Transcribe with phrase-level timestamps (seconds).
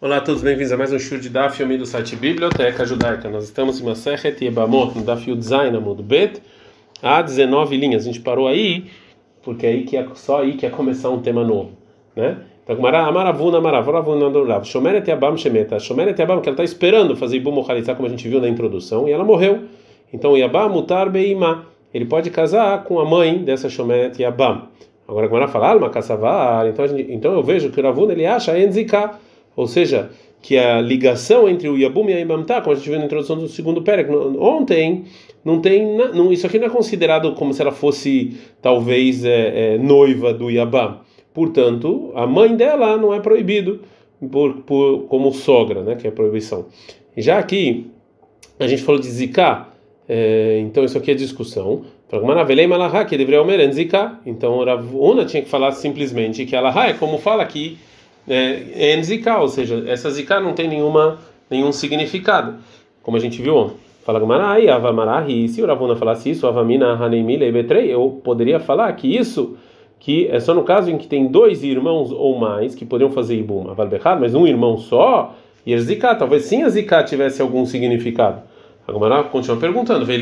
[0.00, 3.28] Olá a todos, bem-vindos a mais um show de Daf Yomi do site Biblioteca Judaica.
[3.28, 6.40] Nós estamos em Masechet Yebamot, no Daf Yudzain Amud Bet,
[7.02, 8.04] há 19 linhas.
[8.04, 8.84] A gente parou aí,
[9.42, 11.72] porque aí que é, só aí que ia começar um tema novo,
[12.14, 12.36] né?
[12.62, 17.50] Então, Amaravuna, Amaravuna, Dorav, Shomeret Yabam Shemeta, Shomeret Yabam, que ela está esperando fazer Ibu
[17.50, 19.64] Mochalitza, como a gente viu na introdução, e ela morreu.
[20.12, 24.68] Então, Yabam Mutar Beima, ele pode casar com a mãe dessa Shomeret Yabam.
[25.08, 28.56] Agora, a Gemara fala, Alma Kassavar, então, então eu vejo que o Ravuna, ele acha
[28.56, 29.18] Enzika,
[29.58, 32.96] ou seja, que a ligação entre o Yabum e a Imamtá, como a gente viu
[32.96, 34.08] na introdução do segundo Perek,
[34.38, 35.04] ontem,
[35.44, 39.78] não tem, não, isso aqui não é considerado como se ela fosse talvez é, é,
[39.78, 41.00] noiva do Yabam.
[41.34, 43.80] Portanto, a mãe dela não é proibido
[44.30, 46.66] por, por, como sogra, né, que é proibição.
[47.16, 47.90] Já aqui
[48.60, 49.66] a gente falou de Zika,
[50.08, 51.82] é, então isso aqui é discussão.
[54.24, 57.76] Então, Ravuna tinha que falar simplesmente que ela é como fala aqui
[58.28, 61.18] é, Enzika, ou seja, essa Zika não tem nenhuma,
[61.50, 62.56] nenhum significado,
[63.02, 63.76] como a gente viu ontem.
[64.04, 69.06] Fala Gamarai, Avamarahi, se o Ravuna falasse isso, Avamina Haneimile Ebetrei, eu poderia falar que
[69.06, 69.56] isso
[70.00, 73.36] que é só no caso em que tem dois irmãos ou mais que poderiam fazer
[73.36, 75.34] Ibum, Avalbechad, mas um irmão só,
[75.66, 78.42] e a Zika, talvez sim a Zika tivesse algum significado.
[78.86, 80.18] A Gomara continua perguntando, vê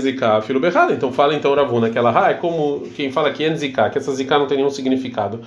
[0.00, 0.92] Zika, filho berrado.
[0.92, 4.10] Então fala então Ravuna que ela é como quem fala que é Zika, que essa
[4.12, 5.38] Zika não tem nenhum significado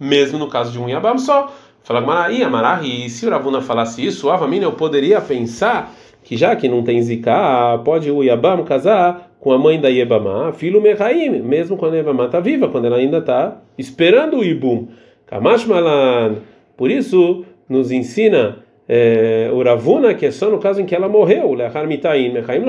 [0.00, 1.54] mesmo no caso de um Yabam só.
[1.82, 6.68] Fala Maraí, Amarahi, se o Ravuna falasse isso, Avamina, eu poderia pensar que já que
[6.68, 11.76] não tem Zika, pode o Yabam casar com a mãe da Yebamá, filho Mechaim, mesmo
[11.76, 14.88] quando a Yebamá está viva, quando ela ainda está esperando o Ibum.
[15.26, 16.36] Kamash Malan.
[16.76, 21.08] Por isso, nos ensina é, o Ravuna, que é só no caso em que ela
[21.08, 21.56] morreu,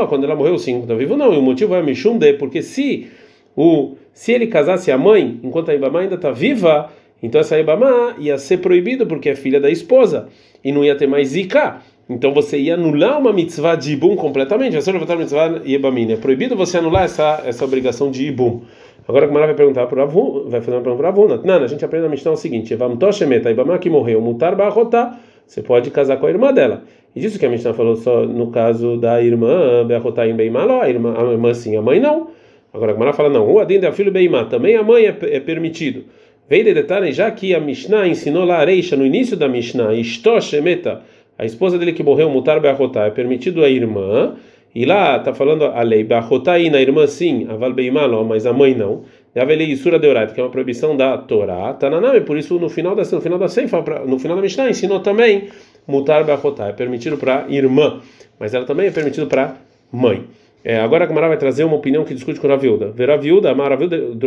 [0.07, 1.33] quando ela morreu, sim, está vivo, não.
[1.33, 3.11] E o motivo é Mishum de, porque se,
[3.55, 6.89] o, se ele casasse a mãe, enquanto a Yebamá ainda está viva,
[7.21, 10.27] então essa Ibamá ia ser proibido porque é filha da esposa
[10.63, 11.79] e não ia ter mais Zika.
[12.09, 14.75] Então você ia anular uma mitzvah de Ibum completamente.
[14.75, 16.11] Você levantar mitzvah Yebamin.
[16.11, 18.61] É proibido você anular essa, essa obrigação de Ibum.
[19.07, 21.41] Agora a Gemara vai perguntar para Avun, vai fazer uma pergunta para Avuna.
[21.43, 23.49] Não, a gente aprende na Mishnah o seguinte: Evam Toshemeta,
[23.79, 25.17] que morreu, Mutar Barrotá.
[25.45, 26.83] Você pode casar com a irmã dela.
[27.15, 30.89] E disso que a Mishnah falou só no caso da irmã, Beachotá em Beimaló, a
[30.89, 32.29] irmã, a sim, a mãe não.
[32.73, 35.39] Agora a Gemara fala: não, o Adin é filho Beimá, também a mãe é, é
[35.39, 36.05] permitido.
[36.51, 41.01] Veio de detalhe, já que a Mishnah ensinou lá Areisha no início da Mishnah, Ishtoshemeta,
[41.37, 44.35] a esposa dele que morreu, Mutar Beachotá, é permitido a irmã,
[44.75, 48.75] e lá está falando a lei Beachotá na irmã sim, a Valbeimalo, mas a mãe
[48.75, 49.03] não.
[49.33, 53.03] Yavelei Isura Deorat, que é uma proibição da Torá, Tananame, por isso no final da
[53.09, 55.47] no final da Seifa, no final da Mishnah ensinou também
[55.87, 58.01] Mutar Beachotá, é permitido para irmã,
[58.37, 59.55] mas ela também é permitido para
[59.89, 60.25] mãe.
[60.63, 62.91] É, agora a Gamara vai trazer uma opinião que discute com a Ravilda.
[62.91, 63.53] Ver Ravilda,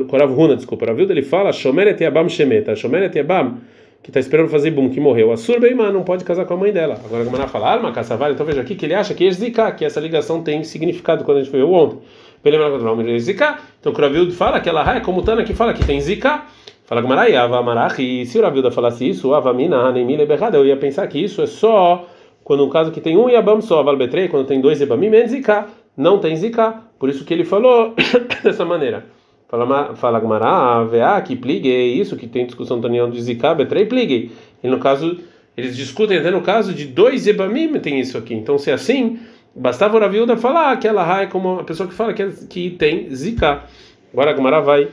[0.08, 0.86] com a Ravuna, desculpa.
[0.86, 2.74] Ravilda ele fala, Shomeret Yabam Shemeta.
[2.74, 3.58] Shomeret Yabam,
[4.02, 5.30] que está esperando fazer bum, que morreu.
[5.30, 7.00] A Surbeimá não pode casar com a mãe dela.
[7.04, 7.92] Agora a Gamara fala, Arma,
[8.32, 11.38] então veja aqui que ele acha que é Zika, que essa ligação tem significado quando
[11.38, 11.98] a gente foi ontem.
[12.44, 13.58] Lembra que o nome é Zika.
[13.80, 16.42] Então o Ravilda fala que ela é como Tana que fala que tem Zika.
[16.84, 18.26] Fala Gamara, Yava Marachi.
[18.26, 22.06] Se o Ravilda falasse isso, Avamina, Hanemile Berrada, eu ia pensar que isso é só
[22.42, 25.66] quando um caso que tem um Yabam só, Valbetrei, quando tem dois Yabamim, menos Zika
[25.96, 26.82] não tem zika.
[26.98, 27.94] Por isso que ele falou
[28.42, 29.06] dessa maneira.
[29.48, 34.32] Fala, fala Gmará, VA, que pligue, isso que tem discussão também de zika, betrei pligue.
[34.62, 35.18] E no caso,
[35.56, 38.34] eles discutem até no caso de dois ebamim tem isso aqui.
[38.34, 39.18] Então, se é assim,
[39.54, 42.70] bastava o Ravilda falar que ela é como uma pessoa que fala que, é, que
[42.70, 43.62] tem zika.
[44.12, 44.88] Agora a vai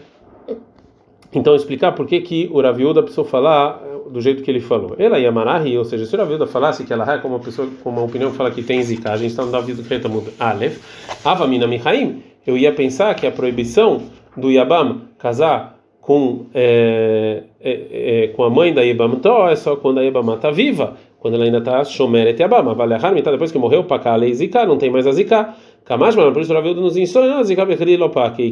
[1.33, 4.95] então explicar por que que o Raviuda precisou falar do jeito que ele falou.
[4.97, 7.67] Ela e Amarahi, ou seja, se o Raviuda falasse que ela é como uma pessoa
[7.83, 10.79] com uma opinião fala que tem zika, a gente está no Davi do Kretamud Aleph,
[11.23, 14.01] Avamina Mihaim, eu ia pensar que a proibição
[14.35, 19.75] do Yabam casar com é, é, é, com a mãe da Yabam Tó é só
[19.75, 23.51] quando a Yabam está viva, quando ela ainda está Shomeret Yabam, vale a então depois
[23.51, 25.53] que morreu, Pakale e Zika, não tem mais a Zika.
[25.85, 27.65] Kamash, por isso o Raviuda nos ensina a Zika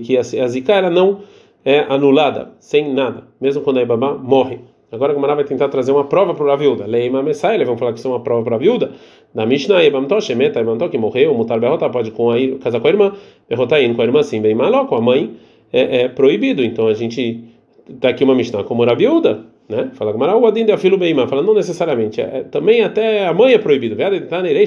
[0.03, 1.20] que a Zika era não
[1.64, 4.59] é anulada, sem nada, mesmo quando a Ibama morre.
[4.92, 6.86] Agora a Gemara vai tentar trazer uma prova para a viúva.
[6.86, 8.91] Leima Messai, eles vão falar que isso é uma prova para a viúva.
[9.34, 12.90] Na Mishnah, Ibamto, Shemeta, Ibamto, que morreu, Mutar Berrota, pode com a, casar com a
[12.90, 13.14] irmã,
[13.47, 15.36] Berrotain com a irmã, sim, bem maló, com a mãe,
[15.72, 16.64] é, é, proibido.
[16.64, 17.44] Então a gente,
[18.00, 19.91] tá aqui uma Mishnah como a viúva, né?
[19.94, 23.53] Fala Gemara, o Adin de Afilo Beimá, fala não necessariamente, é, também até a mãe
[23.53, 23.96] é proibido.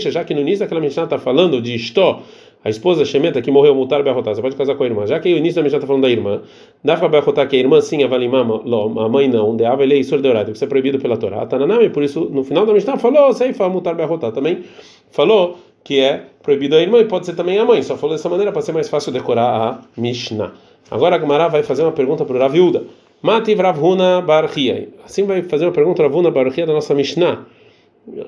[0.09, 2.23] Já que no início daquela Mishnah está falando de Istó,
[2.65, 5.07] a esposa Shemeta que morreu mutar berrotar, você pode casar com a irmã.
[5.07, 6.43] Já que o início da Mishnah está falando da irmã,
[6.83, 8.63] dá para berrotar que a irmã sim, a valimama,
[9.05, 11.45] a mãe não, de ava ele é deorado, que isso é proibido pela Torá.
[11.47, 14.63] Tananami, por isso no final da Mishnah falou, sei fala mutar berrotar também,
[15.11, 17.83] falou que é proibido a irmã e pode ser também a mãe.
[17.83, 20.53] Só falou dessa maneira para ser mais fácil decorar a Mishnah.
[20.91, 22.85] Agora a Gemara vai fazer uma pergunta para o Raviuda.
[23.21, 24.89] Mati Ravhuna Barhia.
[25.05, 27.47] Assim vai fazer uma pergunta Ravuna Barhia da nossa Mishnah.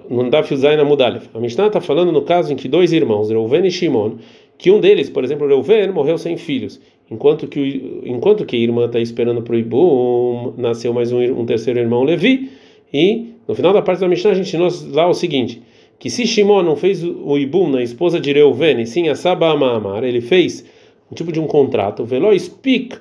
[0.08, 1.22] Não dá na.
[1.34, 4.16] A Mishnah está falando no caso em que dois irmãos, Reuven e Shimon,
[4.56, 6.80] que um deles, por exemplo, Reuven, morreu sem filhos,
[7.10, 11.44] enquanto que enquanto que a irmã está esperando para o Ibum, nasceu mais um, um,
[11.44, 12.50] terceiro irmão, Levi,
[12.92, 15.60] e no final da parte da Mishnah a gente nós lá o seguinte,
[15.98, 19.50] que se Shimon não fez o Ibum na esposa de Reuven, e sim a Saba
[19.50, 20.64] Amar, ele fez
[21.10, 22.96] um tipo de um contrato, Velo speak,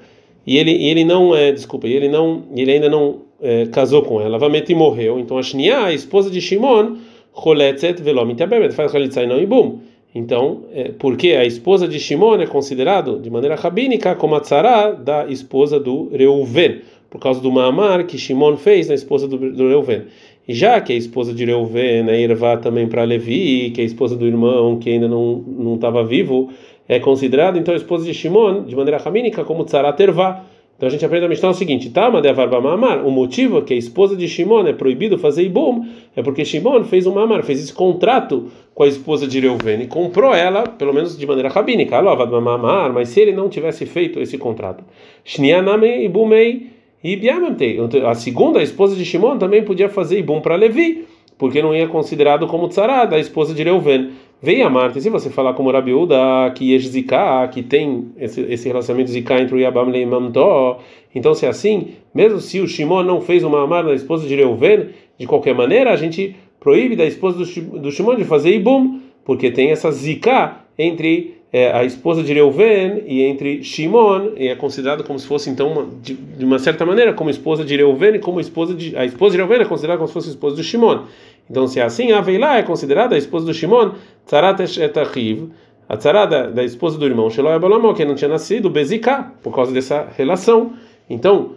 [0.45, 4.21] e ele, e ele não é, desculpa, ele não, ele ainda não é, casou com
[4.21, 6.95] ela, Vameti morreu, então a Shnia, a esposa de Shimon,
[7.35, 9.79] Choletzet Velomit Abemet, faz Chalitzai não Ibum.
[10.15, 14.91] Então, é, porque a esposa de Shimon é considerado de maneira rabínica como a tzara
[14.91, 19.67] da esposa do Reuven, por causa do Maamar que Shimon fez na esposa do, do
[19.67, 20.03] Reuven.
[20.47, 23.87] E já que a esposa de Reuven é Irvá também para Levi, que é a
[23.87, 26.49] esposa do irmão que ainda não não estava vivo,
[26.87, 30.45] é considerado então a esposa de Shimon de maneira rabínica como tzara tervá.
[30.83, 33.77] Então a gente aprende a Mishnah o seguinte: Tama de Mamar, o motivo que a
[33.77, 37.71] esposa de Shimon é proibido fazer Ibum é porque Shimon fez um Mamar, fez esse
[37.71, 42.91] contrato com a esposa de Reuven e comprou ela, pelo menos de maneira rabínica, Mamar,
[42.91, 44.83] mas se ele não tivesse feito esse contrato,
[45.23, 46.71] Shnianame Ibumei
[47.01, 47.79] Ibiamamtei.
[48.05, 51.05] A segunda, a esposa de Shimon, também podia fazer Ibum para Levi,
[51.37, 54.11] porque não ia considerado como tzara da esposa de Reuven.
[54.43, 58.67] Veio a Marta, se você falar como Rabiuda, que Yesh Zika, que tem esse, esse
[58.67, 60.81] relacionamento Zika entre o Yabam e Mamdó,
[61.15, 64.35] então se é assim, mesmo se o Shimon não fez uma amar na esposa de
[64.35, 68.99] Reuven, de qualquer maneira, a gente proíbe da esposa do, do Shimon de fazer Ibum,
[69.23, 74.55] porque tem essa Zika entre é, a esposa de Reuven e entre Shimon, e é
[74.55, 78.15] considerado como se fosse, então, uma, de, de, uma certa maneira, como esposa de Reuven
[78.15, 78.97] e como esposa de.
[78.97, 81.03] A esposa de Reuven é considerada como se fosse esposa do Shimon.
[81.49, 83.91] Então, se é assim, a Veilá é considerada a esposa do Shimon,
[84.25, 85.49] Tzarat Etachiv,
[85.87, 89.71] a tzarada da esposa do irmão Sheloy Abalamó, que não tinha nascido, Beziká, por causa
[89.71, 90.73] dessa relação.
[91.09, 91.51] Então,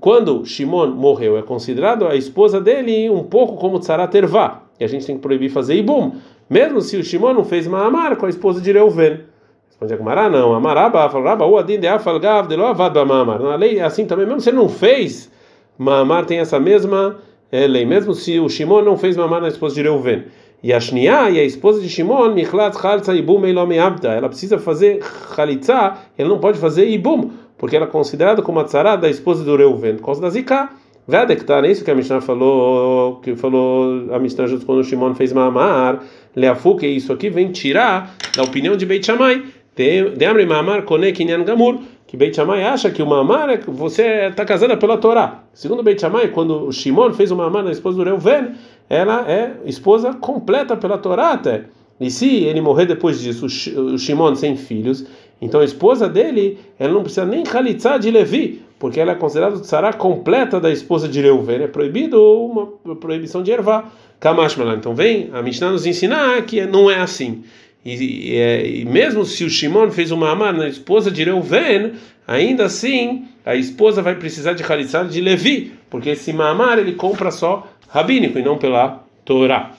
[0.00, 4.88] quando Shimon morreu, é considerado a esposa dele um pouco como Tzarat Ervá, e a
[4.88, 6.12] gente tem que proibir fazer Ibum,
[6.48, 9.20] mesmo se o Shimon não fez Maamar com a esposa de Reuven.
[9.68, 10.54] Responde a Gemara, não.
[10.54, 13.40] Amaraba, falava, o adin de afalgav de lo avad Maamar.
[13.40, 15.30] Na lei é assim também, mesmo se ele não fez
[15.76, 17.18] Maamar, tem essa mesma
[17.50, 20.24] é lei, mesmo se o Shimon não fez mamar na esposa de Reuven.
[20.62, 24.58] E a Shnia, e a esposa de Shimon, Michlat Chalza Ibum Eilome Abda, ela precisa
[24.58, 25.00] fazer
[25.36, 29.44] Chalitza, ela não pode fazer Ibum, porque ela é considerada como a tzara da esposa
[29.44, 30.70] do Reuven, por causa da Zika.
[31.06, 35.14] Vedektar, é isso que a Mishnah falou, que falou a Mishnah junto quando o Shimon
[35.14, 36.02] fez mamar,
[36.34, 39.42] Leafu, que isso aqui vem tirar da opinião de Beit Shammai.
[39.76, 41.80] Demre mamar kone kinyan gamur
[42.14, 45.42] que Beit Shammai acha que o mamar é você está casada pela Torá.
[45.52, 48.52] Segundo Beit Shammai, quando o Shimon fez o mamar na esposa do Reuven,
[48.88, 51.64] ela é esposa completa pela Torá até.
[51.98, 55.04] E se ele morrer depois disso, o Shimon sem filhos,
[55.42, 59.56] então a esposa dele, ela não precisa nem khalitzá de Levi, porque ela é considerada
[59.64, 61.64] sará completa da esposa de Reuven.
[61.64, 63.90] É proibido uma proibição de ervá.
[64.20, 64.76] Kamashmalan.
[64.76, 67.42] Então vem a Mishnah nos ensinar que não é assim.
[67.84, 71.92] E, e, e, mesmo se o Shimon fez uma amar na esposa de Reuven,
[72.26, 77.30] ainda assim a esposa vai precisar de Khalitzad de Levi, porque esse mamar ele compra
[77.30, 79.72] só rabínico e não pela Torá.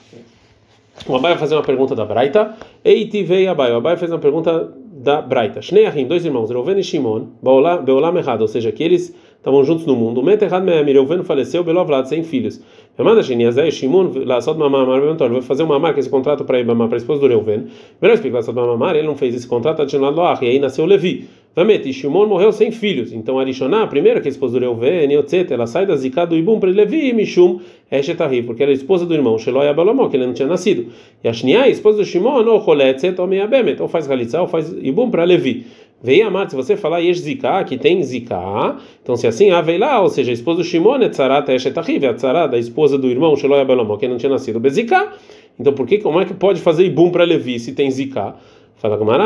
[1.06, 2.56] O Abai vai fazer uma pergunta da Braita.
[2.84, 3.70] Eiti veio Abai.
[3.72, 5.60] O Abai fez uma pergunta da Braita.
[5.60, 9.94] Shneachim, dois irmãos, Reuven e Shimon, Beolam errado, ou seja, que eles estavam juntos no
[9.94, 10.20] mundo.
[10.20, 12.60] O Meterhad Me'amir, Reuven faleceu, Belovlad, sem filhos.
[12.96, 17.20] Chamada Shiniazé, Shimun, Lassot Mamamar, Bementor, vai fazer uma marca, esse contrato para a esposa
[17.20, 17.66] do Reuven.
[18.00, 21.28] Melhor explicar, Lassot Mamamar, ele não fez esse contrato, adicionado Loach, e aí nasceu Levi.
[21.54, 23.12] Vamete, Shimon morreu sem filhos.
[23.12, 26.26] Então, Arishoná, a primeira que é a esposa do Reuven, Yotzet, ela sai da Zika
[26.26, 30.08] do Ibum para Levi, Mishum, Eshetahi, porque ela é a esposa do irmão, Sheloy Abalomó,
[30.08, 30.86] que ele não tinha nascido.
[31.24, 34.48] E a Shniá, a esposa do Shimon, ou Choletzet, ou Meabemet, ou faz Halitza, ou
[34.48, 35.66] faz Ibum para Levi.
[36.02, 39.98] Vem amar, se você falar Yesh Zika, que tem Zika, então se assim, Avei lá,
[40.02, 43.08] ou seja, a esposa do Shimon é Tzarat Eshetahiv, é a Tzarat da esposa do
[43.08, 45.12] irmão Sheloy Abelomó, que não tinha nascido Bezika.
[45.58, 48.34] Então por que, como é que pode fazer Ibum para Levi se tem Zika?
[48.76, 49.24] Fala Gamara,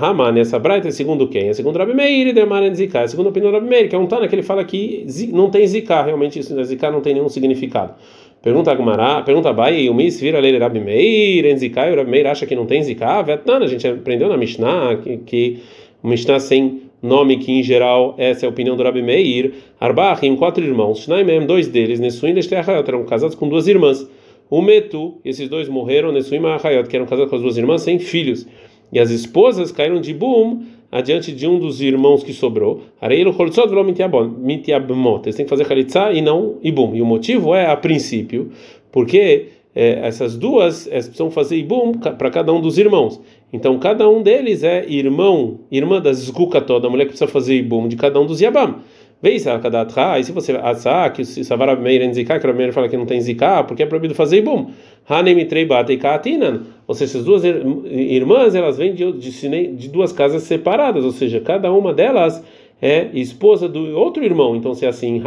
[0.00, 1.48] Haman, essa braita é segundo quem?
[1.48, 3.00] É segundo Rabi Meir Demaren Zika.
[3.00, 5.06] É segundo a opinião do Rabi Meir, que é um Tana que ele fala que
[5.30, 7.92] não tem Zika, realmente isso, Zika não tem nenhum significado.
[8.40, 11.96] Pergunta a Gumara, pergunta Bai, o Mis vira ler Rabi Meir, en Zika, e o
[11.96, 13.20] Rabi Meir acha que não tem Zika.
[13.22, 15.58] Vetana, a gente aprendeu na Mishnah que, que
[16.02, 19.54] Mishnah sem nome que em geral essa é a opinião do Rabi Meir.
[19.80, 21.00] Arbachim, quatro irmãos.
[21.00, 22.00] Shnaimem, dois deles.
[22.00, 24.08] Nesuim e Eshterachayot, eram casados com duas irmãs.
[24.50, 26.12] O Metu, esses dois morreram.
[26.12, 28.46] Nesuim e Ahayot, que eram casados com as duas irmãs sem filhos.
[28.92, 32.82] E as esposas caíram de Boom adiante de um dos irmãos que sobrou.
[33.00, 35.22] Areilo Holtzot velo Mitiabmot.
[35.24, 36.94] Eles têm que fazer Khalitsa e não Ibum.
[36.94, 38.50] E o motivo é, a princípio,
[38.90, 43.20] porque é, essas duas é, precisam fazer Ibum para cada um dos irmãos.
[43.52, 47.56] Então cada um deles é irmão, irmã das Zguka toda, a mulher que precisa fazer
[47.56, 48.76] Ibum de cada um dos Yabam.
[49.20, 52.88] Vez e se você assar, que se Savar Meir em Zika, que o Meir fala
[52.88, 54.70] que não tem Zika, porque é proibido fazer Ibum.
[55.08, 56.62] Hanemitrei Bate e Kaatinan.
[56.86, 61.40] Ou seja, essas duas irmãs, elas vêm de, de, de duas casas separadas, ou seja,
[61.40, 62.44] cada uma delas
[62.80, 64.54] é esposa do outro irmão.
[64.54, 65.20] Então, se é assim,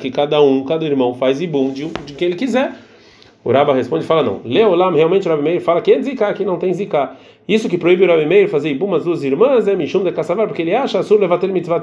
[0.00, 2.72] que cada um, cada irmão faz ibum de, de quem ele quiser.
[3.44, 4.40] O Raba responde e fala: não.
[4.44, 7.16] Leolam, realmente o Rabi Meir fala que é ziká, que não tem ziká.
[7.46, 10.46] Isso que proíbe o Rabi Meir fazer ibum as duas irmãs é Mishum de Kassavar,
[10.46, 11.80] porque ele acha Asur Levatel Mitzvah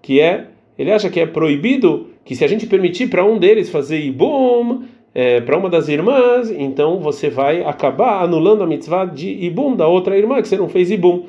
[0.00, 0.46] que é,
[0.78, 4.82] ele acha que é proibido, que se a gente permitir para um deles fazer ibum,
[5.12, 9.88] é, para uma das irmãs, então você vai acabar anulando a mitzvah de ibum da
[9.88, 11.24] outra irmã, que você não fez ibum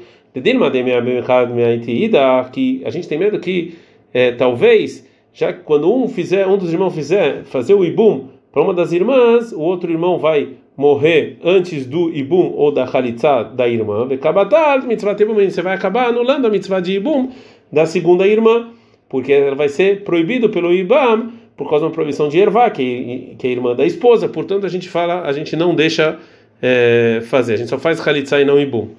[2.52, 3.76] que a gente tem medo que
[4.14, 8.74] é, talvez já quando um fizer um dos irmãos fizer fazer o ibum para uma
[8.74, 14.08] das irmãs o outro irmão vai morrer antes do ibum ou da chalitza da irmã.
[14.08, 17.30] Você vai acabar anulando a mitzvah de ibum
[17.72, 18.70] da segunda irmã
[19.10, 23.46] porque ela vai ser proibido pelo ibam por causa da proibição de ervá que, que
[23.46, 24.30] é a irmã da esposa.
[24.30, 26.18] Portanto a gente fala a gente não deixa
[26.62, 27.56] é, fazer.
[27.56, 28.90] A gente só faz chalitza e não ibum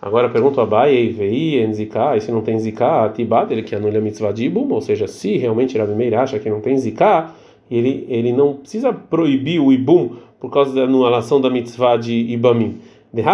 [0.00, 3.98] Agora pergunto a Bai, Vei, Enzika, e se não tem Zika, Tibat, ele que anula
[3.98, 7.30] a mitzvah de Ibum, ou seja, se realmente Rabi Meir acha que não tem Zika,
[7.70, 12.78] ele, ele não precisa proibir o Ibum por causa da anulação da mitzvah de Ibamim.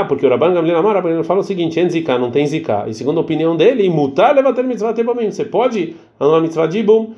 [0.09, 2.85] Porque o Rabban Gamliel Amar, fala o seguinte, Enzika, não tem Zika.
[2.87, 5.31] E segundo a opinião dele, mutar levater mitzvah de Ibamim.
[5.31, 7.14] Você pode anular a mitzvah de Ibum.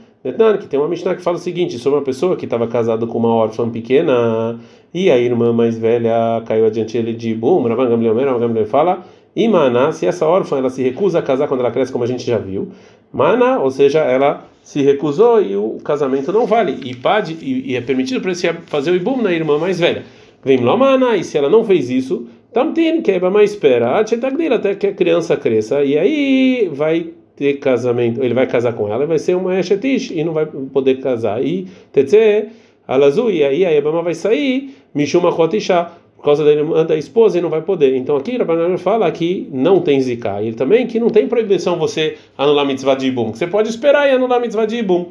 [0.59, 3.19] Que tem uma Mishnah que fala o seguinte sobre uma pessoa que estava casada com
[3.19, 4.59] uma órfã pequena
[4.95, 7.63] e a irmã mais velha caiu adiante dele de Ibum.
[7.69, 9.05] Rabban Gamliel, Rabban Gamliel fala
[9.37, 12.07] e mana, se essa órfã ela se recusa a casar quando ela cresce, como a
[12.07, 12.69] gente já viu,
[13.13, 16.79] mana, ou seja, ela se recusou e o casamento não vale.
[16.85, 20.05] E pode e, e é permitido para você fazer o ibum na irmã mais velha.
[20.45, 24.87] Vem lá, mana, e se ela não fez isso, tamtin, quebra mais espera, até que
[24.87, 29.35] a criança cresça, e aí vai ter casamento, ele vai casar com ela, vai ser
[29.35, 31.45] uma eshetish e não vai poder casar.
[31.45, 32.51] E tetze,
[32.87, 37.39] alazu, e aí a Ebama vai sair, mishuma chotisha por causa da irmã da esposa
[37.39, 37.95] e não vai poder.
[37.97, 40.43] Então aqui Rabbanan fala que não tem zika.
[40.43, 43.33] E também que não tem proibição você anular mitzvah de ibum.
[43.35, 45.11] Você pode esperar e anular mitzvah de ibum.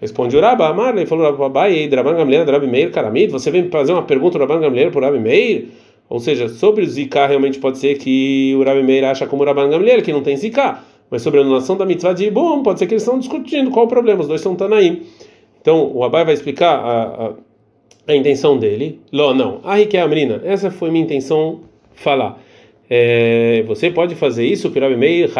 [0.00, 4.38] Responde o Rabba Amar, ele falou Rabai, Rabban Gamliel, Karamid, você vem fazer uma pergunta
[4.38, 5.68] Rabban Gamliel por Rabi Meir?
[6.08, 9.46] Ou seja, sobre o zika realmente pode ser que o Rabi Meir acha como o
[9.46, 10.80] Rabban Gamliel, que não tem zika.
[11.10, 13.86] Mas sobre a anulação da mitzvah de ibum, pode ser que eles estão discutindo qual
[13.86, 15.02] o problema, os dois estão Tanaim.
[15.60, 17.32] Então o Abai vai explicar a, a
[18.06, 19.00] a intenção dele.
[19.12, 19.60] Ló, não.
[19.64, 20.40] Ah, que é a menina.
[20.44, 21.60] Essa foi minha intenção
[21.94, 22.40] falar.
[22.88, 25.30] É, você pode fazer isso, que o Rabi Meir,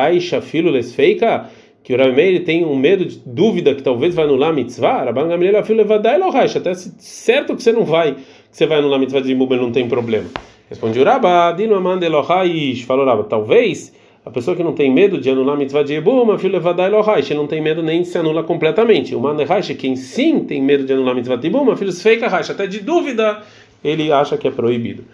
[0.71, 1.51] Lesfeika,
[1.83, 5.05] que o Rabi Meir tem um medo de dúvida que talvez vai anular a mitzvah.
[5.05, 6.57] Rabban Gamliel, Afilo, Levadai, Lohaish.
[6.57, 9.71] Até certo que você não vai, que você vai anular a mitzvah de Mubel, não
[9.71, 10.29] tem problema.
[10.71, 12.85] Responde o Rabba, Dino Amande, Lohaish.
[12.85, 13.93] Falou Rabba, talvez
[14.25, 17.35] a pessoa que não tem medo de anular mitzvah de Ebum, a filha vadai lohaish,
[17.35, 19.15] não tem medo nem se anula completamente.
[19.15, 22.49] O manehaish, quem sim tem medo de anular mitzvah de Ebum, a filha feika raish,
[22.49, 23.43] até de dúvida,
[23.85, 25.05] ele acha que é proibido.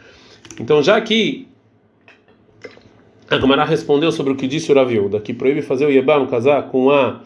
[0.60, 1.48] Então, já que
[3.28, 6.68] a Gamara respondeu sobre o que disse o Raviuda, que proíbe fazer o Yebam casar
[6.68, 7.20] com a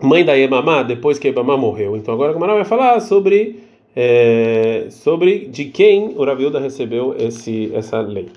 [0.00, 1.94] mãe da Yebamá depois que a Yebamá morreu.
[1.94, 3.60] Então, agora a Gamara vai falar sobre,
[3.94, 8.28] é, sobre de quem o Raviuda recebeu esse, essa lei.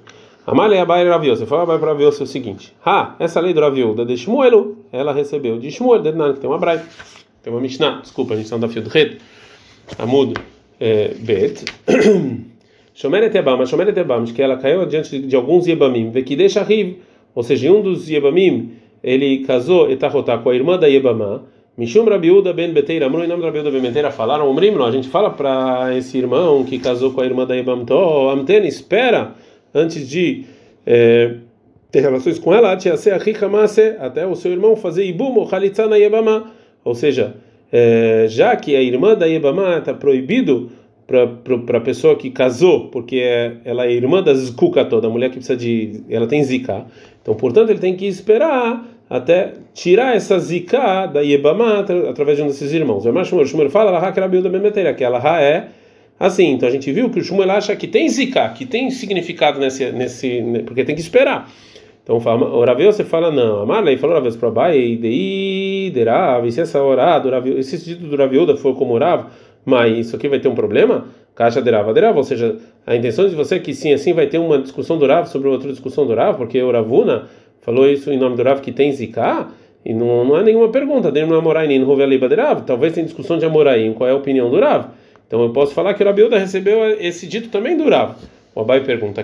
[0.48, 1.46] Amalei Abai Raviose.
[1.46, 5.60] Foi Abai para Raviose o seguinte: Ha, essa lei do Raviuda de Shmuelu, ela recebeu
[5.60, 6.82] de Shmuel, de Nan, que tem uma Brai,
[7.44, 9.18] tem uma Mishnah, desculpa, a gente está no fio do Red,
[10.00, 10.34] Amud
[10.80, 11.66] é, Bet.
[12.96, 16.98] Shomeret Ebam, Shomeret Ebam, que ela caiu diante de alguns Yebamim, deixa Riv,
[17.36, 18.72] ou seja, um dos Yebamim,
[19.04, 21.42] ele casou Etahotá com a irmã da Yebamá,
[21.78, 25.30] Mishum Rabiuda ben Beteira, Amru e nome Rabiuda ben Beteira falaram, Omrim, a gente fala
[25.30, 29.36] para esse irmão que casou com a irmã da Yebamtó, Amten, espera
[29.74, 30.46] antes de
[30.86, 31.36] é,
[31.92, 32.72] ter relações com ela,
[34.00, 35.48] até o seu irmão fazer ibum ou
[35.88, 36.52] na yebama,
[36.84, 37.36] ou seja,
[37.72, 40.72] é, já que a irmã da yebama está proibido
[41.06, 45.30] para a pessoa que casou, porque é, ela é irmã da zkuka toda, a mulher
[45.30, 46.86] que precisa de, ela tem zika,
[47.22, 52.48] então portanto ele tem que esperar até tirar essa zika da yebama através de um
[52.48, 53.06] desses irmãos.
[53.06, 53.92] O Shumer fala,
[54.94, 55.68] que ela é
[56.20, 59.60] Assim, então a gente viu que o Shmuel acha que tem zika, que tem significado
[59.60, 61.50] nesse, nesse porque tem que esperar.
[62.04, 66.82] Então o Rav você fala não, Amarlei falou Rav para Bai, Dei, Derav, se essa
[66.82, 69.26] hora do Rav, esse dito do Rav for como Rav,
[69.66, 71.06] mas isso aqui vai ter um problema?
[71.36, 72.56] Caixa Derava Derava, ou seja,
[72.86, 75.50] a intenção de você é que sim, assim vai ter uma discussão do Rav sobre
[75.50, 77.28] outra discussão do Rav, porque o Ravuna
[77.60, 79.50] falou isso em nome do Rav que tem zika,
[79.86, 83.04] e não, não é nenhuma pergunta, nem no Amorai, nem no Roveliba Derav, talvez tem
[83.04, 84.88] discussão de Amorai, qual é a opinião do Rav.
[85.28, 88.16] Então eu posso falar que o Rabiuda recebeu esse dito também do Rav.
[88.56, 89.24] O Abai pergunta: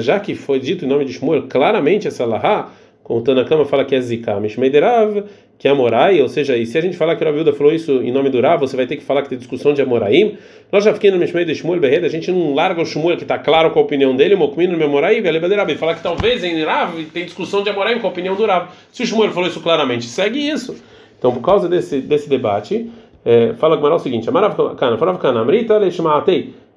[0.00, 2.70] já que foi dito em nome de Shmuel, claramente essa lahá,
[3.02, 5.24] como o Tanakama fala que é Zika, Mishmei Derav,
[5.58, 8.00] que é Amorai, ou seja, e se a gente falar que o Rabiuda falou isso
[8.02, 10.38] em nome do Rav, você vai ter que falar que tem discussão de Amoraim.
[10.72, 13.24] Nós já fiquemos no Mishmei de Shmuel Berreda, a gente não larga o Shmuel que
[13.24, 16.94] está claro com a opinião dele, Mokmino no Amoraim, e falar que talvez em Rav
[17.12, 18.68] tem discussão de Amoraim com a opinião do Rav.
[18.92, 20.76] Se o Shmuel falou isso claramente, segue isso.
[21.18, 22.90] Então, por causa desse, desse debate,
[23.24, 24.28] é, fala Gmará o seguinte.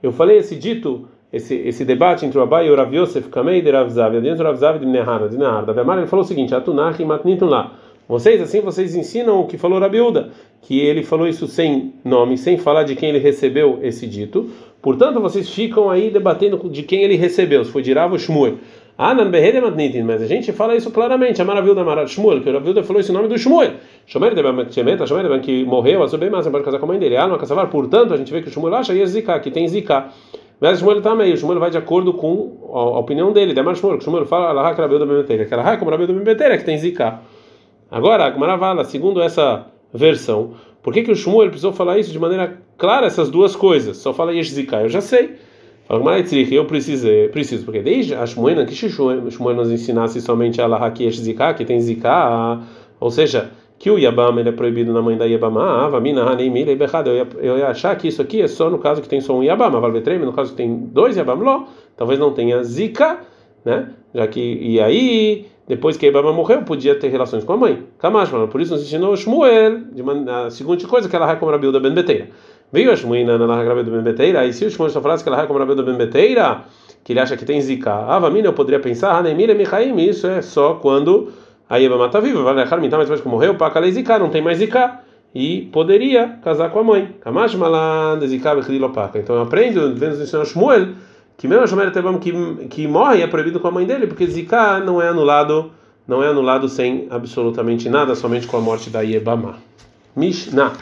[0.02, 3.62] Eu falei esse dito, esse, esse debate entre o Abai e o Rav Yosef, Kamei
[3.62, 6.54] de Rav Zav, Rav Zav de Nehana, de Nehar, da Vemar, ele falou o seguinte:
[6.54, 7.72] Atunach e Matnitun lá.
[8.08, 10.30] Vocês, assim, vocês ensinam o que falou Rabiuda,
[10.62, 14.50] que ele falou isso sem nome, sem falar de quem ele recebeu esse dito.
[14.82, 18.58] Portanto, vocês ficam aí debatendo de quem ele recebeu, se foi de Rav ou Shmuel.
[18.98, 22.84] Anan Matnitin, mas a gente fala isso claramente, a maravilha da Shmuel, que o Ravilda
[22.84, 23.74] falou esse nome do Shmuel.
[24.06, 27.00] Shomer de Bemeta, Shomer que morreu, a sua bem mas pode casar com a mãe
[27.00, 27.18] dele.
[27.18, 30.10] Alma Kassavar, portanto, a gente vê que o Shmuel acha e Zika, que tem Zika.
[30.62, 33.54] Mas o Shmuel está meio, o Shmuel vai de acordo com a opinião dele.
[33.54, 36.78] Demar Shmuel, que Shmuel fala, Allah que Ravilda Bemeteira, que como Ravilda Bemeteira, que tem
[36.78, 37.20] Zika.
[37.90, 42.20] Agora, a Gmaravala, segundo essa versão, por que, que o Shmuel precisou falar isso de
[42.20, 43.98] maneira clara, essas duas coisas?
[43.98, 45.36] Só fala Yesh Zika, eu já sei.
[45.90, 51.54] Eu precisei, preciso, porque desde a Shmuena, que Shmuena nos ensinasse somente a Lahaki Zika,
[51.54, 52.62] que tem Zika,
[53.00, 56.76] ou seja, que o Yabam ele é proibido na mãe da Yabama, Avamina, Haneimila e
[56.76, 57.10] Berrada.
[57.10, 59.72] Eu ia achar que isso aqui é só no caso que tem só um Yabam,
[59.72, 61.66] Valvetreme, no caso que tem dois Yabam, Ló,
[61.98, 63.20] talvez não tenha Zika,
[63.66, 63.90] né?
[64.16, 67.84] Já que, e aí, depois que a Yabama morreu, podia ter relações com a mãe.
[68.00, 71.52] Kamash, por isso nos ensinou Shmuel, de uma, a segunda coisa que ela é como
[71.52, 72.30] Rabilda Ben Beteira.
[72.74, 75.30] Veio a Shmuina na Rabi do Ben Beteira, e se o Shmuel só falasse que
[75.30, 76.62] ela é como Rabi do Ben Beteira,
[77.04, 80.74] que ele acha que tem zika, Avamina, eu poderia pensar, Hanemira Michaim, isso é só
[80.74, 81.32] quando
[81.70, 84.42] a Yebama está viva, vai deixar mas depois que morreu, para Kalei zika, não tem
[84.42, 85.02] mais zika,
[85.36, 87.16] e poderia casar com a mãe.
[87.22, 89.20] Kamash Malan, zika, Bechilopaka.
[89.20, 90.94] Então eu aprendo, vendo o Senhor Shmuel,
[91.38, 92.32] que mesmo a Tebam que,
[92.72, 95.72] que morre é proibido com a mãe dele, porque zika não é anulado,
[96.08, 99.58] não é anulado sem absolutamente nada, somente com a morte da Yebama.
[100.16, 100.74] Mishnah.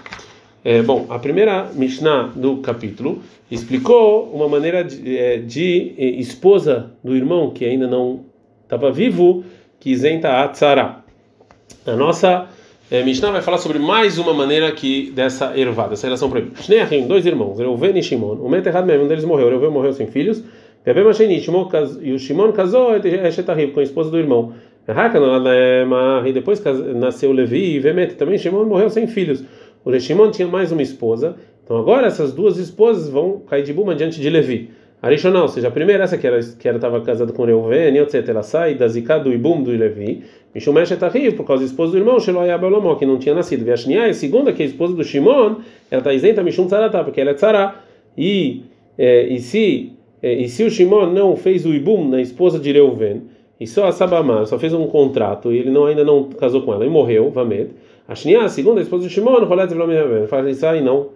[0.63, 6.91] É, bom, a primeira Mishnah do capítulo explicou uma maneira de, é, de é, esposa
[7.03, 8.25] do irmão que ainda não
[8.63, 9.43] estava vivo,
[9.79, 10.97] que isenta a tzara.
[11.85, 12.47] A nossa
[12.91, 16.61] é, Mishnah vai falar sobre mais uma maneira que dessa ervada, essa relação proibida.
[16.61, 18.35] Shneachim, dois irmãos, Reuven e Shimon.
[18.35, 19.49] O Meterhad mesmo, um deles morreu.
[19.49, 20.43] Reuven morreu sem filhos.
[20.85, 22.89] E o Shimon casou
[23.73, 24.53] com a esposa do irmão.
[26.25, 26.61] E depois
[26.95, 28.15] nasceu Levi e Vemet.
[28.15, 29.43] Também Shimon morreu sem filhos.
[29.83, 33.95] O Reshimon tinha mais uma esposa, então agora essas duas esposas vão cair de Buma
[33.95, 34.69] diante de Levi.
[35.01, 38.43] Arishonal, ou seja, a primeira, essa que era que estava casada com Reuven, etc., ela
[38.43, 42.19] sai da Zika do Ibum do Levi, Mishumesh Etahiv, por causa da esposa do irmão,
[42.19, 43.65] Sheloy Abelomó, que não tinha nascido.
[43.65, 45.55] Viashniá, a segunda, que é a esposa do Shimon,
[45.89, 47.75] ela está isenta Mishum Tzaratá, porque ela é Tzara.
[48.15, 48.63] E,
[48.97, 52.71] é, e, se, é, e se o Shimon não fez o Ibum na esposa de
[52.71, 53.23] Reuven,
[53.61, 56.73] e só a Sabamar só fez um contrato, e ele não, ainda não casou com
[56.73, 57.69] ela, e morreu, Vamed,
[58.07, 61.09] a Shnia, a segunda a esposa de Shimon, Rolet Vlomir faz isso e não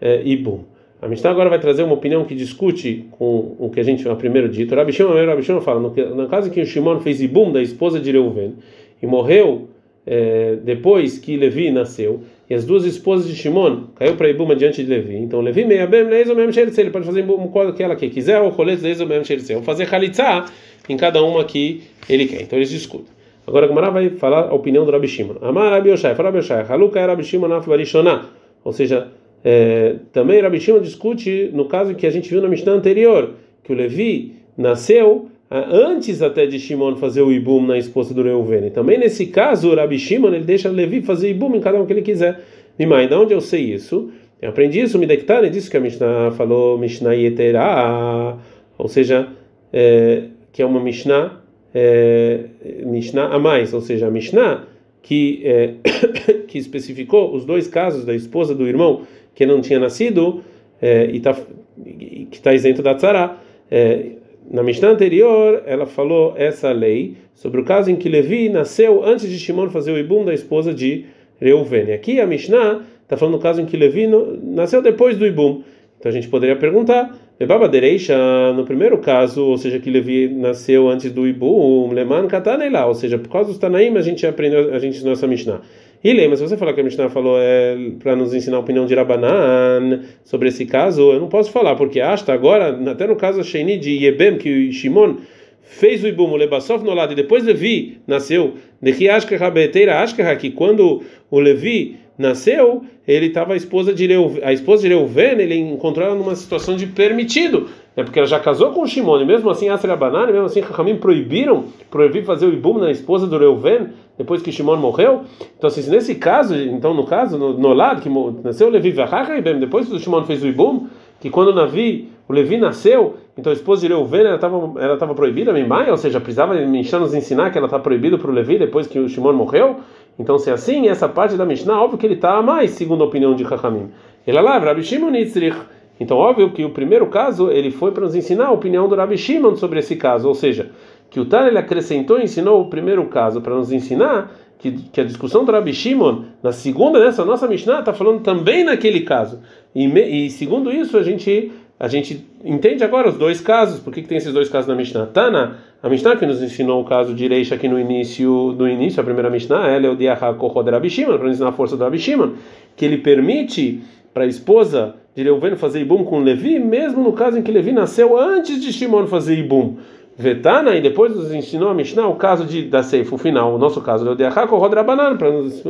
[0.00, 0.64] é, Ibum.
[1.00, 4.16] A Mishnah agora vai trazer uma opinião que discute com o que a gente no
[4.16, 4.74] primeiro dito.
[4.74, 8.00] Rabi Shimon, Rabi Shimon fala, no, no caso que o Shimon fez Ibum da esposa
[8.00, 8.54] de Reuven
[9.00, 9.68] e morreu
[10.04, 12.20] é, depois que Levi nasceu,
[12.52, 15.16] e as duas esposas de Shimon caiu para Ibum diante de Levi.
[15.16, 19.06] Então Levi meia bem, ele pode fazer Ibum que ela que quiser, ou Rolet Leizo
[19.06, 20.44] mesmo ou fazer Khalitza
[20.86, 22.42] em cada uma que ele quer.
[22.42, 23.06] Então eles discutem.
[23.46, 25.36] Agora a vai falar a opinião do Rabi Shimon.
[25.40, 28.26] Amar Rabi fala Rabi Haluka é Rabi Shimon af Barishonah.
[28.62, 29.08] Ou seja,
[29.42, 33.30] é, também Rabi Shimon discute no caso que a gente viu na Mishnah anterior,
[33.64, 35.30] que o Levi nasceu
[35.70, 38.70] antes até de Shimon fazer o ibum na esposa do Reuven.
[38.70, 41.92] Também nesse caso, o Rabi Shimon ele deixa Levi fazer ibum em cada um que
[41.92, 42.40] ele quiser.
[42.78, 44.10] Mimai, de onde eu sei isso?
[44.40, 48.36] Eu aprendi isso, me dectane disse que a Mishnah falou Mishnah Yetera,
[48.76, 49.28] ou seja,
[49.72, 51.40] é, que é uma Mishnah
[51.74, 52.40] é,
[52.84, 54.64] Mishnah a mais, ou seja, a Mishnah
[55.00, 55.74] que, é,
[56.48, 59.02] que especificou os dois casos da esposa do irmão
[59.34, 60.42] que não tinha nascido
[60.80, 63.36] é, e tá, que está isento da tzara.
[63.70, 64.12] É,
[64.50, 69.28] na Mishnah anterior, ela falou essa lei sobre o caso em que Levi nasceu antes
[69.28, 71.06] de Shimon fazer o ibum da esposa de
[71.40, 71.92] Reuven.
[71.92, 74.08] Aqui a Mishnah está falando do caso em que Levi
[74.42, 75.62] nasceu depois do ibum.
[75.98, 78.16] Então a gente poderia perguntar Bebaba Dereisha,
[78.54, 82.28] no primeiro caso, ou seja, que Levi nasceu antes do Ibu, Leman
[82.70, 85.60] lá, ou seja, por causa dos Tanaim, a gente aprendeu, a gente essa Mishnah.
[86.04, 88.86] E lembra, se você falar que a Mishnah falou é, para nos ensinar a opinião
[88.86, 93.44] de Rabanan sobre esse caso, eu não posso falar, porque hasta agora, até no caso
[93.44, 95.18] Sheini de Yebem, que o Shimon
[95.62, 100.00] fez o Ibum, o Lebassov no lado, e depois Levi nasceu, de que Ashkera Beteira
[100.00, 104.88] Ashkera, que quando o Levi nasceu, ele estava a esposa de Reuven, a esposa de
[104.88, 108.02] Reuven, ele encontrou ela numa situação de permitido, né?
[108.02, 110.96] Porque ela já casou com o Shimon, e mesmo assim Asra Banana, mesmo assim Rahamim
[110.96, 115.22] proibiram, proibiram fazer o ibum na esposa do Reuven depois que Shimon morreu.
[115.56, 118.10] Então, assim, nesse caso, então no caso no, no lado que
[118.44, 120.86] nasceu o Levi Vachachibem, depois que o Shimon fez o ibum,
[121.20, 125.14] que quando Navi, o Levi nasceu, então a esposa de Reuven ela estava ela estava
[125.14, 128.58] proibida, Mimai, ou seja, precisava Mishnah nos ensinar que ela está proibida para o Levi
[128.58, 129.76] depois que o Shimon morreu.
[130.18, 133.02] Então, se é assim, essa parte da Mishnah, óbvio que ele está a mais, segundo
[133.02, 133.90] a opinião de Chachamim.
[134.26, 135.56] Ele lá, Rabi Shimon Itzrich.
[136.00, 139.16] Então, óbvio que o primeiro caso, ele foi para nos ensinar a opinião do Rabi
[139.16, 140.70] Shimon sobre esse caso, ou seja,
[141.10, 145.00] que o Tan ele acrescentou e ensinou o primeiro caso para nos ensinar que, que,
[145.00, 149.40] a discussão do Rabi Shimon, na segunda, nessa nossa Mishnah, está falando também naquele caso.
[149.74, 153.80] E, e, segundo isso, a gente, a gente entende agora os dois casos.
[153.80, 155.06] Por que, tem esses dois casos na Mishnah?
[155.06, 159.00] Tana, a Mishnah que nos ensinou o caso de Reish aqui no início, no início,
[159.00, 161.82] a primeira Mishnah, ela é o Diaha Kohod Rabi Shimon, para ensinar a força do
[161.82, 162.34] Rabi Shimon,
[162.76, 163.82] que ele permite
[164.14, 167.72] para a esposa de Reuven fazer Ibum com Levi, mesmo no caso em que Levi
[167.72, 169.76] nasceu antes de Shimon fazer Ibum.
[170.16, 173.58] Vetana, e depois nos ensinou a Mishnah o caso de, da Seif, o final, o
[173.58, 175.62] nosso caso, o Deachako Rod Rabanan, para nos,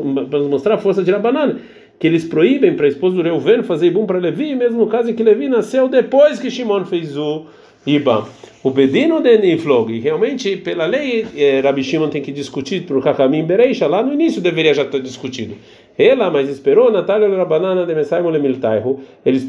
[0.49, 1.59] mostrar a força de Rabanan,
[1.99, 5.11] que eles proíbem para a esposa do Reuven fazer Ibum para Levi, mesmo no caso
[5.11, 7.47] em que Levi nasceu depois que Shimon fez o
[7.87, 8.25] Ibam.
[8.63, 12.97] O Bedino de Niflog, e realmente, pela lei, eh, Rabi Shimon tem que discutir para
[12.97, 15.57] o Kakamim Bereisha, lá no início deveria já ter discutido.
[15.99, 19.01] Ela, mas esperou, Natália Rabanana de Messaimo Lemiltaihu,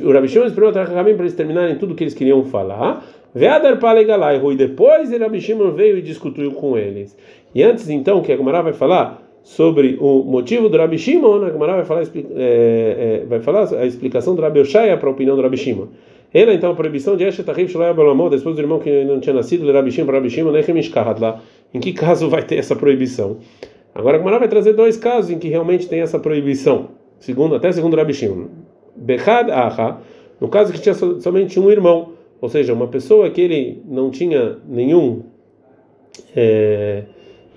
[0.03, 3.05] o Rabi Shimon esperou o Kakamim para eles terminarem tudo o que eles queriam falar.
[3.33, 7.17] Veadar Palegalaihu, e depois Rabi Shimon veio e discutiu com eles.
[7.55, 11.51] E antes então, que a Gemara vai falar sobre o motivo do Rabi Shimon, a
[11.51, 14.61] Gemara vai falar, é, é, vai falar a explicação do Rabi
[14.99, 15.57] para a opinião do Rabi.
[16.33, 19.35] Ela então a proibição de Eshet Ahim Shalai Abalamon, depois do irmão que não tinha
[19.35, 21.39] nascido, Rabi Shimon para Rabi Shimon, Nechem Ishkahat lá.
[21.73, 23.37] Em que caso vai ter essa proibição?
[23.95, 27.71] Agora a Gemara vai trazer dois casos em que realmente tem essa proibição, segundo até
[27.71, 28.47] segundo Rabi Shimon.
[28.95, 30.01] Bechad Aha,
[30.39, 34.57] no caso que tinha somente um irmão, ou seja, uma pessoa que ele não tinha
[34.67, 35.23] nenhum
[36.35, 37.03] é,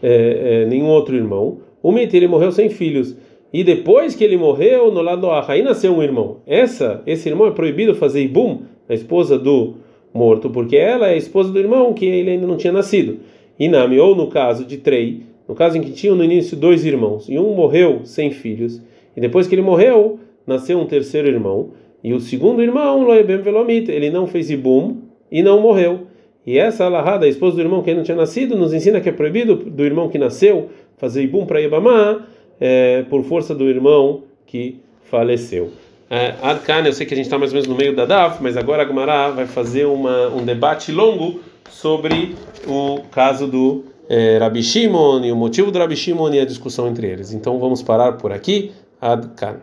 [0.02, 3.16] é, é, nenhum outro irmão, o Miti ele morreu sem filhos.
[3.52, 6.38] E depois que ele morreu, no lado do aí nasceu um irmão.
[6.46, 9.74] Essa, esse irmão é proibido fazer ibum, a esposa do
[10.12, 13.18] morto, porque ela é a esposa do irmão que ele ainda não tinha nascido.
[13.58, 17.28] Inami, ou no caso de Trei, no caso em que tinham no início dois irmãos,
[17.28, 18.80] e um morreu sem filhos,
[19.16, 21.70] e depois que ele morreu, nasceu um terceiro irmão,
[22.02, 24.98] e o segundo irmão, Loebem Velomit, ele não fez ibum
[25.30, 26.06] e não morreu.
[26.46, 29.08] E essa alahá a esposa do irmão que ainda não tinha nascido, nos ensina que
[29.08, 32.26] é proibido do irmão que nasceu fazer ibum para Ibamá,
[32.60, 35.70] é, por força do irmão que faleceu.
[36.08, 36.34] É,
[36.86, 38.82] eu sei que a gente está mais ou menos no meio da DAF, mas agora
[38.82, 45.24] a Gumará vai fazer uma, um debate longo sobre o caso do é, Rabi Shimon
[45.24, 47.32] e o motivo do Rabi Shimon e a discussão entre eles.
[47.32, 48.72] Então vamos parar por aqui.
[49.00, 49.56] Adkan.